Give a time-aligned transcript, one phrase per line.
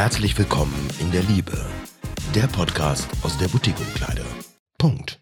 [0.00, 1.66] Herzlich willkommen in der Liebe.
[2.32, 4.24] Der Podcast aus der Boutique-Umkleide.
[4.78, 5.20] Punkt.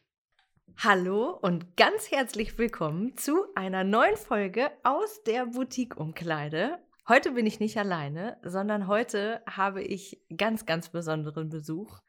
[0.77, 6.79] Hallo und ganz herzlich willkommen zu einer neuen Folge aus der Boutique-Umkleide.
[7.09, 12.01] Heute bin ich nicht alleine, sondern heute habe ich ganz, ganz besonderen Besuch.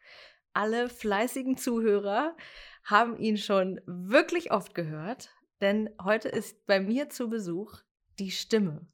[0.52, 2.36] Alle fleißigen Zuhörer
[2.84, 5.29] haben ihn schon wirklich oft gehört,
[5.61, 7.77] denn heute ist bei mir zu Besuch
[8.20, 8.86] die Stimme.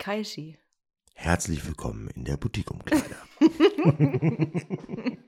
[0.00, 0.58] Kaishi.
[1.14, 3.16] Herzlich willkommen in der Boutique-Umkleide.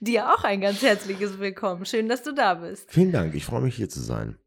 [0.00, 1.86] Dir auch ein ganz herzliches Willkommen.
[1.86, 2.92] Schön, dass du da bist.
[2.92, 4.38] Vielen Dank, ich freue mich hier zu sein.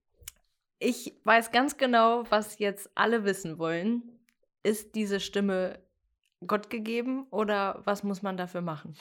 [0.80, 4.04] Ich weiß ganz genau, was jetzt alle wissen wollen.
[4.64, 5.80] Ist diese Stimme
[6.46, 8.96] Gott gegeben oder was muss man dafür machen?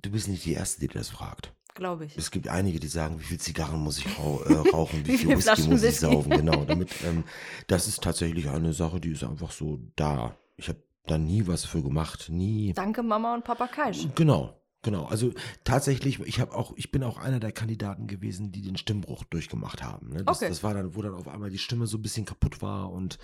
[0.00, 1.52] Du bist nicht die Erste, die das fragt.
[1.78, 2.18] Glaube ich.
[2.18, 5.28] Es gibt einige, die sagen, wie viel Zigarren muss ich äh, rauchen, wie, Wie viel
[5.28, 6.30] viel Whisky muss ich saufen.
[6.30, 7.22] Genau, damit, ähm,
[7.68, 10.36] das ist tatsächlich eine Sache, die ist einfach so da.
[10.56, 12.72] Ich habe da nie was für gemacht, nie.
[12.72, 14.08] Danke Mama und Papa Kaisch.
[14.16, 15.04] Genau, genau.
[15.04, 19.22] Also tatsächlich, ich habe auch, ich bin auch einer der Kandidaten gewesen, die den Stimmbruch
[19.22, 20.08] durchgemacht haben.
[20.08, 20.24] Ne?
[20.24, 20.48] Das, Okay.
[20.48, 23.18] das war dann, wo dann auf einmal die Stimme so ein bisschen kaputt war und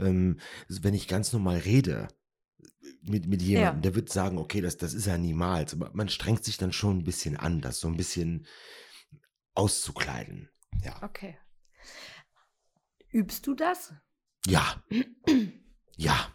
[0.00, 2.08] ähm, wenn ich ganz normal rede
[3.02, 3.80] mit, mit jemandem, Ja.
[3.80, 5.74] der wird sagen, okay, das, das ist er niemals.
[5.74, 8.46] Aber man strengt sich dann schon ein bisschen an, das so ein bisschen
[9.54, 10.48] auszukleiden.
[10.82, 11.02] Ja.
[11.02, 11.36] Okay.
[13.10, 13.92] Übst du das?
[14.46, 14.82] Ja.
[15.96, 16.32] Ja.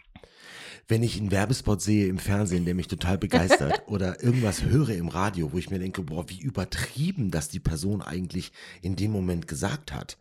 [0.88, 5.10] Wenn ich einen Werbespot sehe im Fernsehen, der mich total begeistert, oder irgendwas höre im
[5.10, 9.48] Radio, wo ich mir denke, boah, wie übertrieben das die Person eigentlich in dem Moment
[9.48, 10.18] gesagt hat,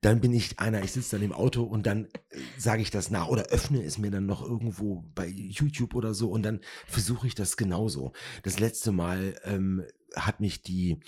[0.00, 3.10] dann bin ich einer, ich sitze dann im Auto und dann äh, sage ich das
[3.10, 7.26] nach oder öffne es mir dann noch irgendwo bei YouTube oder so und dann versuche
[7.26, 8.12] ich das genauso.
[8.42, 9.84] Das letzte Mal ähm,
[10.16, 11.00] hat mich die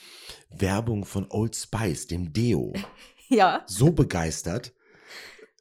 [0.50, 2.72] Werbung von Old Spice, dem Deo,
[3.28, 3.64] Ja.
[3.66, 4.72] so begeistert,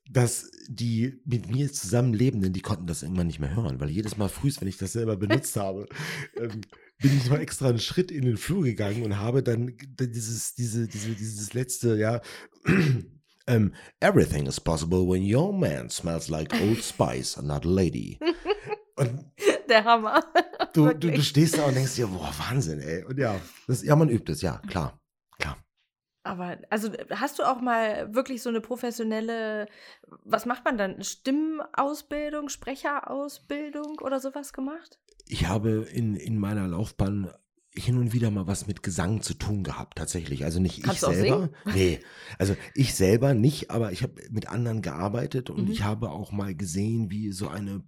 [0.10, 4.30] dass die mit mir zusammenlebenden, die konnten das irgendwann nicht mehr hören, weil jedes Mal
[4.30, 5.88] frühst, wenn ich das selber benutzt habe,
[6.38, 6.62] ähm,
[6.98, 10.88] bin ich mal extra einen Schritt in den Flur gegangen und habe dann dieses, diese,
[10.88, 12.22] diese, dieses letzte, ja,
[13.48, 18.20] ähm, Everything is possible when your man smells like Old Spice and not a lady.
[18.96, 19.32] Und
[19.70, 20.22] Der Hammer.
[20.74, 23.04] du, du, du stehst da und denkst dir, boah, Wahnsinn, ey.
[23.04, 25.00] Und ja, das, ja, man übt es, ja, klar,
[25.40, 25.58] klar.
[26.24, 29.68] Aber, also, hast du auch mal wirklich so eine professionelle,
[30.24, 31.04] was macht man dann?
[31.04, 35.00] Stimmausbildung, Sprecherausbildung oder sowas gemacht?
[35.28, 37.32] Ich habe in, in meiner Laufbahn
[37.78, 40.46] hin und wieder mal was mit Gesang zu tun gehabt, tatsächlich.
[40.46, 41.50] Also nicht Kannst ich selber.
[41.74, 42.00] Nee,
[42.40, 45.72] also ich selber nicht, aber ich habe mit anderen gearbeitet und Mhm.
[45.72, 47.80] ich habe auch mal gesehen, wie so eine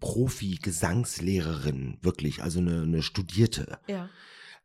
[0.88, 4.10] Profi-Gesangslehrerin, wirklich, also eine, eine Studierte, Ja.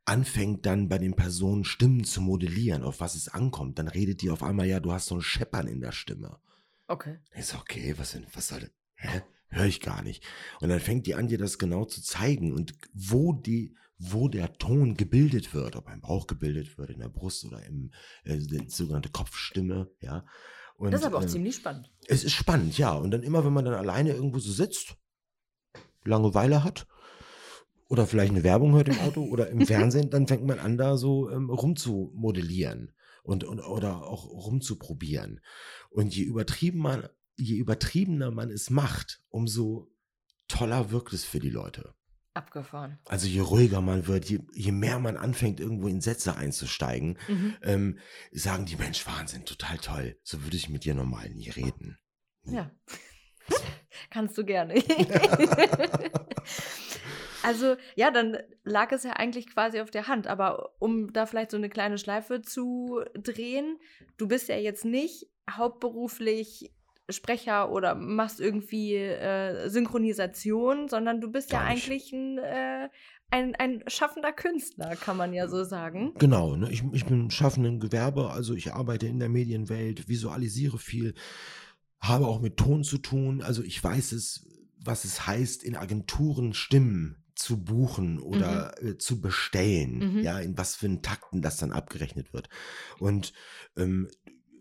[0.04, 3.78] anfängt dann bei den Personen Stimmen zu modellieren, auf was es ankommt.
[3.78, 6.38] Dann redet die auf einmal, ja, du hast so ein Scheppern in der Stimme.
[6.88, 7.18] Okay.
[7.36, 8.70] Ich so, okay, was denn, was soll das?
[8.96, 9.22] Hä?
[9.52, 10.24] Hör ich gar nicht.
[10.60, 14.54] Und dann fängt die an, dir das genau zu zeigen und wo die, wo der
[14.54, 17.92] Ton gebildet wird, ob ein Bauch gebildet wird, in der Brust oder im,
[18.24, 20.24] äh, sogenannte Kopfstimme, ja.
[20.76, 21.92] Und, Das ist aber auch äh, ziemlich spannend.
[22.08, 22.92] Es ist spannend, ja.
[22.94, 24.96] Und dann immer, wenn man dann alleine irgendwo so sitzt,
[26.04, 26.86] Langeweile hat,
[27.88, 30.96] oder vielleicht eine Werbung hört im Auto oder im Fernsehen, dann fängt man an, da
[30.96, 35.40] so ähm, rumzumodellieren und, und oder auch rumzuprobieren.
[35.90, 39.90] Und je übertrieben man, je übertriebener man es macht, umso
[40.48, 41.94] toller wirkt es für die Leute.
[42.34, 42.98] Abgefahren.
[43.06, 47.56] Also je ruhiger man wird, je, je mehr man anfängt, irgendwo in Sätze einzusteigen, Mhm.
[47.62, 47.98] ähm,
[48.32, 50.18] sagen die Mensch, Wahnsinn, total toll.
[50.22, 51.98] So würde ich mit dir normal nie reden.
[52.44, 52.70] Ja.
[54.10, 54.74] Kannst du gerne.
[57.42, 60.26] also, ja, dann lag es ja eigentlich quasi auf der Hand.
[60.26, 63.78] Aber um da vielleicht so eine kleine Schleife zu drehen,
[64.16, 66.72] du bist ja jetzt nicht hauptberuflich
[67.12, 71.84] Sprecher oder machst irgendwie äh, Synchronisation, sondern du bist ja Gar nicht.
[71.84, 72.88] eigentlich ein, äh,
[73.30, 76.12] ein, ein schaffender Künstler, kann man ja so sagen.
[76.18, 76.70] Genau, ne?
[76.70, 81.14] ich, ich bin schaffend im Gewerbe, also ich arbeite in der Medienwelt, visualisiere viel,
[82.00, 84.46] habe auch mit Ton zu tun, also ich weiß es,
[84.84, 90.22] was es heißt, in Agenturen Stimmen zu buchen oder äh, zu bestellen, Mhm.
[90.22, 92.48] ja, in was für einen Takten das dann abgerechnet wird.
[92.98, 93.32] Und
[93.76, 94.08] ähm,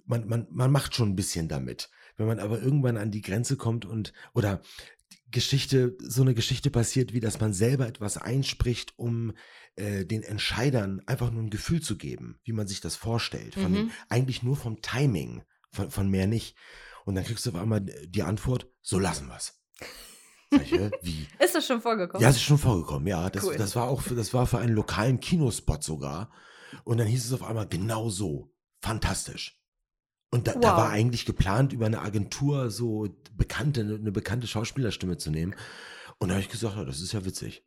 [0.06, 1.90] man, man, man macht schon ein bisschen damit.
[2.22, 4.62] Wenn man aber irgendwann an die Grenze kommt und oder
[5.30, 9.34] Geschichte, so eine Geschichte passiert, wie dass man selber etwas einspricht, um
[9.76, 13.56] äh, den Entscheidern einfach nur ein Gefühl zu geben, wie man sich das vorstellt.
[13.56, 13.92] Von Mhm.
[14.10, 16.56] eigentlich nur vom Timing, von, von mehr nicht.
[17.06, 19.58] Und dann kriegst du auf einmal die Antwort, so lassen wir's.
[21.02, 21.28] Wie?
[21.40, 22.22] Ist das schon vorgekommen?
[22.22, 23.30] Ja, es ist schon vorgekommen, ja.
[23.30, 23.56] Das, Cool.
[23.56, 26.30] das war auch für, das war für einen lokalen Kinospot sogar.
[26.84, 28.54] Und dann hieß es auf einmal genau so.
[28.82, 29.61] Fantastisch.
[30.32, 30.78] Und da, da Wow.
[30.78, 35.56] war eigentlich geplant, über eine Agentur so bekannte, eine bekannte Schauspielerstimme zu nehmen.
[36.20, 37.64] Und da habe ich gesagt, ja, das ist ja witzig.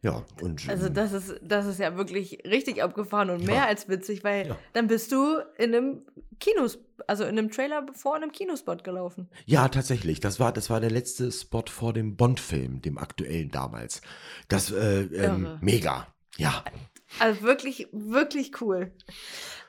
[0.00, 0.68] Ja, und.
[0.68, 3.46] Also ähm, das ist, das ist ja wirklich richtig abgefahren und Ja.
[3.46, 4.58] mehr als witzig, weil Ja.
[4.72, 6.02] dann bist du in einem
[6.38, 6.78] Kinos,
[7.08, 9.28] also in einem Trailer vor einem Kinospot gelaufen.
[9.44, 10.20] Ja, tatsächlich.
[10.20, 14.00] Das war, das war der letzte Spot vor dem Bond-Film, dem aktuellen damals.
[14.46, 16.06] Das, äh, ähm, mega.
[16.36, 16.64] Ja.
[17.18, 18.92] Also wirklich, wirklich cool.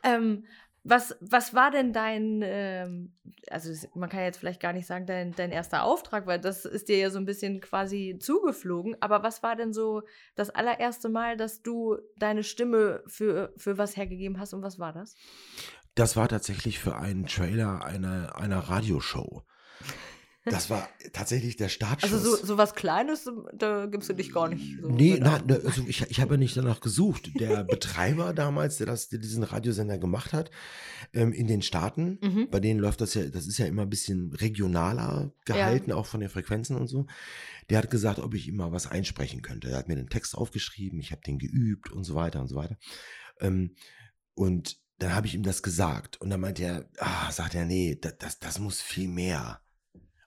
[0.03, 0.45] Ähm,
[0.83, 3.13] was, was war denn dein, ähm,
[3.49, 6.89] also man kann jetzt vielleicht gar nicht sagen, dein, dein erster Auftrag, weil das ist
[6.89, 10.03] dir ja so ein bisschen quasi zugeflogen, aber was war denn so
[10.35, 14.93] das allererste Mal, dass du deine Stimme für, für was hergegeben hast und was war
[14.93, 15.15] das?
[15.95, 19.43] Das war tatsächlich für einen Trailer einer, einer Radioshow.
[20.45, 22.13] Das war tatsächlich der Startschuss.
[22.13, 24.87] Also so, so was Kleines, da gibst du dich gar nicht so.
[24.89, 25.45] Nee, mit nein, an.
[25.47, 27.29] ne, also ich, ich habe ja nicht danach gesucht.
[27.39, 30.49] Der Betreiber damals, der, das, der diesen Radiosender gemacht hat,
[31.13, 32.47] ähm, in den Staaten, Mhm.
[32.49, 36.21] bei denen läuft das ja, das ist ja immer ein bisschen regionaler gehalten, auch von
[36.21, 37.05] den Frequenzen und so.
[37.69, 39.69] Der hat gesagt, ob ich ihm mal was einsprechen könnte.
[39.69, 42.55] Er hat mir den Text aufgeschrieben, ich habe den geübt und so weiter und so
[42.55, 42.77] weiter.
[43.41, 43.75] Ähm,
[44.35, 46.19] und dann habe ich ihm das gesagt.
[46.21, 49.61] Und dann meinte er, ah, sagt er, nee, das, das, das muss viel mehr.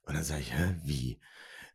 [0.04, 1.20] Und dann sage ich, hä, wie?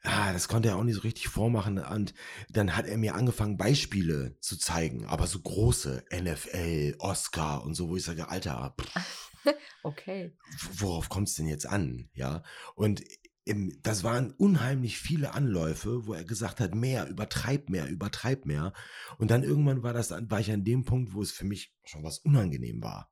[0.03, 1.79] Ah, das konnte er auch nicht so richtig vormachen.
[1.79, 2.13] Und
[2.49, 7.89] dann hat er mir angefangen, Beispiele zu zeigen, aber so große, NFL, Oscar und so,
[7.89, 9.31] wo ich sage, Alter, pff,
[9.83, 10.35] Okay.
[10.73, 12.09] worauf kommt es denn jetzt an?
[12.13, 12.43] Ja.
[12.75, 13.01] Und
[13.45, 18.73] im, das waren unheimlich viele Anläufe, wo er gesagt hat, mehr, übertreib mehr, übertreib mehr.
[19.17, 22.03] Und dann irgendwann war das, war ich an dem Punkt, wo es für mich schon
[22.03, 23.09] was unangenehm war.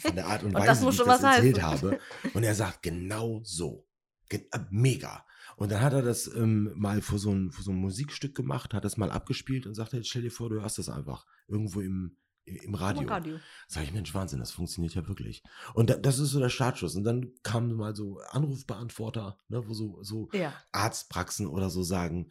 [0.00, 1.90] Von der Art und, Und Weise, wie ich das erzählt heißen.
[1.90, 2.00] habe.
[2.34, 3.86] Und er sagt, genau so.
[4.28, 4.40] Äh,
[4.70, 5.24] mega.
[5.56, 8.74] Und dann hat er das ähm, mal für so, ein, für so ein Musikstück gemacht,
[8.74, 12.16] hat das mal abgespielt und sagte, stell dir vor, du hörst das einfach irgendwo im,
[12.44, 13.08] im, im Radio.
[13.08, 13.38] Radio.
[13.68, 15.42] Sag ich, Mensch, Wahnsinn, das funktioniert ja wirklich.
[15.74, 16.96] Und da, das ist so der Startschuss.
[16.96, 20.52] Und dann kamen mal so Anrufbeantworter, ne, wo so, so Ja.
[20.72, 22.30] Arztpraxen oder so sagen,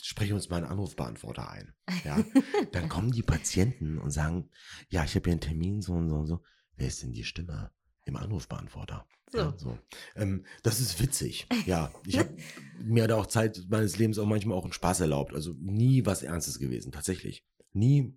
[0.00, 1.74] sprich uns mal einen Anrufbeantworter ein.
[2.04, 2.22] Ja.
[2.72, 4.50] dann kommen die Patienten und sagen,
[4.88, 6.42] ja, ich habe hier einen Termin, so und so und so.
[6.76, 7.70] Wer ist denn die Stimme
[8.04, 9.06] im Anrufbeantworter?
[9.32, 9.38] So.
[9.38, 9.78] Ja, so.
[10.14, 11.46] Ähm, das ist witzig.
[11.66, 12.28] Ja, ich habe
[12.82, 15.34] mir da auch Zeit meines Lebens auch manchmal auch einen Spaß erlaubt.
[15.34, 17.44] Also nie was Ernstes gewesen, tatsächlich.
[17.72, 18.14] Nie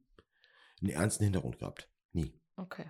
[0.82, 1.90] einen ernsten Hintergrund gehabt.
[2.12, 2.34] Nie.
[2.58, 2.86] Okay.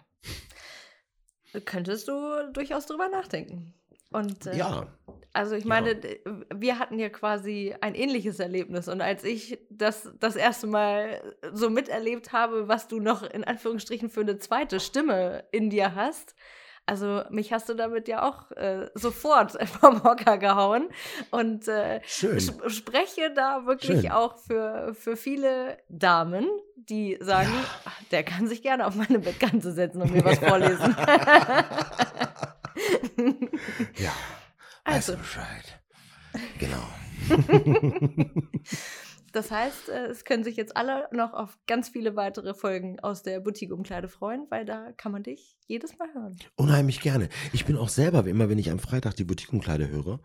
[1.66, 3.74] Könntest du durchaus drüber nachdenken.
[4.12, 4.88] Und äh, Ja,
[5.34, 5.70] also ich Ja.
[5.70, 6.20] meine, d-
[6.54, 8.88] wir hatten ja quasi ein ähnliches Erlebnis.
[8.88, 14.10] Und als ich das das erste Mal so miterlebt habe, was du noch in Anführungsstrichen
[14.10, 16.36] für eine zweite Stimme in dir hast,
[16.86, 20.90] also mich hast du damit ja auch äh, sofort vom Hocker gehauen.
[21.32, 22.38] Und äh, sp
[22.70, 24.12] spreche da wirklich Schön.
[24.12, 26.46] auch für, für viele Damen,
[26.76, 27.66] die sagen, Ja.
[27.86, 30.96] "Ach, der kann sich gerne auf meine Bettkante setzen und mir was vorlesen.
[33.98, 34.12] Ja,
[34.84, 34.98] Also.
[34.98, 35.80] weißt du Bescheid.
[36.60, 36.84] Genau.
[39.32, 43.24] Das heißt, äh, es können sich jetzt alle noch auf ganz viele weitere Folgen aus
[43.24, 46.38] der Boutique-Umkleide freuen, weil da kann man dich jedes Mal hören.
[46.56, 47.30] Unheimlich gerne.
[47.54, 50.20] Ich bin auch selber, immer wenn ich am Freitag die Boutique-Umkleide höre,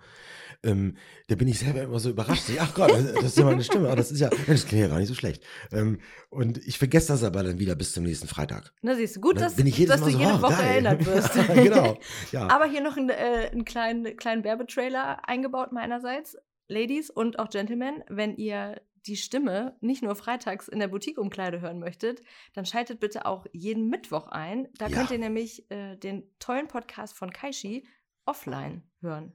[0.63, 0.97] ähm,
[1.29, 2.45] da bin ich selber immer so überrascht.
[2.59, 3.95] Ach Gott, das ist ja meine Stimme.
[3.97, 5.43] Das ist ja, das klingt ja gar nicht so schlecht.
[5.73, 8.73] Ähm, und ich vergesse das aber dann wieder bis zum nächsten Freitag.
[8.83, 10.71] Na, siehst du, gut, dass, dass Mal du so, jede oh, Woche geil.
[10.71, 11.35] erinnert wirst.
[11.35, 11.99] Genau.
[12.33, 12.49] Ja.
[12.49, 16.37] Aber hier noch einen, äh, einen kleinen, kleinen Werbetrailer eingebaut meinerseits.
[16.69, 21.79] Ladies und auch Gentlemen, wenn ihr die Stimme nicht nur freitags in der Boutique-Umkleide hören
[21.79, 24.69] möchtet, dann schaltet bitte auch jeden Mittwoch ein.
[24.79, 24.97] Da Ja.
[24.97, 27.87] könnt ihr nämlich äh, den tollen Podcast von Kaishi
[28.27, 29.33] offline hören.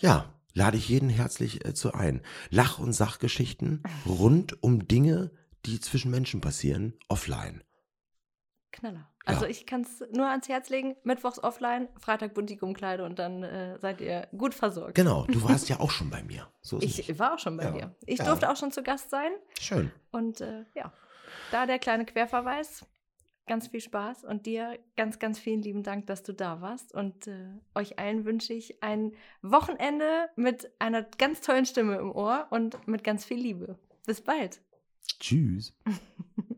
[0.00, 2.22] Ja, lade ich jeden herzlich äh, zu ein.
[2.50, 5.30] Lach- und Sachgeschichten rund um Dinge,
[5.66, 7.62] die zwischen Menschen passieren, offline.
[8.72, 9.08] Knaller.
[9.24, 9.50] Also Ja.
[9.50, 10.96] ich kann es nur ans Herz legen.
[11.04, 14.94] Mittwochs offline, Freitag Boutique-Umkleide und dann äh, seid ihr gut versorgt.
[14.94, 16.48] Genau, du warst ja auch schon bei mir.
[16.60, 17.18] So Ich nicht.
[17.18, 17.70] war auch schon bei Ja.
[17.72, 17.96] dir.
[18.06, 18.24] Ich Ja.
[18.26, 19.30] durfte auch schon zu Gast sein.
[19.60, 19.90] Schön.
[20.10, 20.92] Und äh, ja,
[21.50, 22.86] da der kleine Querverweis.
[23.46, 26.92] Ganz viel Spaß und dir ganz, ganz vielen lieben Dank, dass du da warst.
[26.92, 32.46] Und äh, euch allen wünsche ich ein Wochenende mit einer ganz tollen Stimme im Ohr
[32.50, 33.78] und mit ganz viel Liebe.
[34.04, 34.60] Bis bald.
[35.18, 35.74] Tschüss.